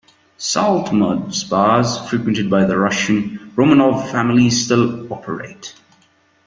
Salt 0.39 0.91
mud 0.91 1.31
spas 1.31 2.09
frequented 2.09 2.49
by 2.49 2.65
the 2.65 2.75
Russian 2.75 3.37
Romanov 3.55 4.09
family 4.11 4.49
still 4.49 5.13
operate. 5.13 5.75